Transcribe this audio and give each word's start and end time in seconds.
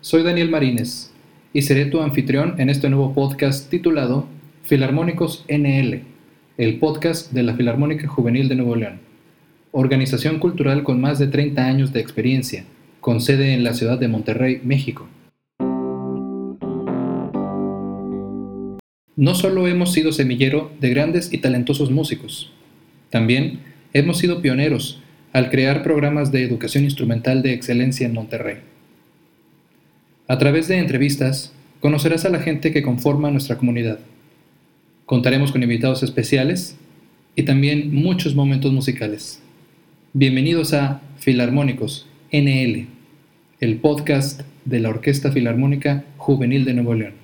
Soy 0.00 0.22
Daniel 0.22 0.48
Marínez 0.48 1.10
y 1.52 1.62
seré 1.62 1.86
tu 1.86 2.00
anfitrión 2.00 2.54
en 2.58 2.70
este 2.70 2.88
nuevo 2.88 3.14
podcast 3.14 3.68
titulado 3.68 4.28
Filarmónicos 4.62 5.44
NL, 5.48 6.02
el 6.56 6.78
podcast 6.78 7.32
de 7.32 7.42
la 7.42 7.54
Filarmónica 7.54 8.06
Juvenil 8.06 8.48
de 8.48 8.54
Nuevo 8.54 8.76
León, 8.76 9.00
organización 9.72 10.38
cultural 10.38 10.84
con 10.84 11.00
más 11.00 11.18
de 11.18 11.26
30 11.26 11.66
años 11.66 11.92
de 11.92 11.98
experiencia, 11.98 12.64
con 13.00 13.20
sede 13.20 13.54
en 13.54 13.64
la 13.64 13.74
ciudad 13.74 13.98
de 13.98 14.06
Monterrey, 14.06 14.60
México. 14.62 15.08
No 19.16 19.34
solo 19.34 19.66
hemos 19.66 19.92
sido 19.92 20.12
semillero 20.12 20.70
de 20.80 20.90
grandes 20.90 21.32
y 21.32 21.38
talentosos 21.38 21.90
músicos, 21.90 22.52
también 23.10 23.62
hemos 23.92 24.18
sido 24.18 24.40
pioneros 24.42 25.02
al 25.32 25.50
crear 25.50 25.82
programas 25.82 26.30
de 26.30 26.44
educación 26.44 26.84
instrumental 26.84 27.42
de 27.42 27.52
excelencia 27.52 28.06
en 28.06 28.14
Monterrey. 28.14 28.67
A 30.30 30.36
través 30.36 30.68
de 30.68 30.76
entrevistas, 30.76 31.54
conocerás 31.80 32.26
a 32.26 32.28
la 32.28 32.40
gente 32.40 32.70
que 32.70 32.82
conforma 32.82 33.30
nuestra 33.30 33.56
comunidad. 33.56 33.98
Contaremos 35.06 35.52
con 35.52 35.62
invitados 35.62 36.02
especiales 36.02 36.76
y 37.34 37.44
también 37.44 37.94
muchos 37.94 38.34
momentos 38.34 38.70
musicales. 38.70 39.40
Bienvenidos 40.12 40.74
a 40.74 41.00
Filarmónicos 41.16 42.06
NL, 42.30 42.88
el 43.60 43.76
podcast 43.78 44.42
de 44.66 44.80
la 44.80 44.90
Orquesta 44.90 45.32
Filarmónica 45.32 46.04
Juvenil 46.18 46.66
de 46.66 46.74
Nuevo 46.74 46.92
León. 46.92 47.14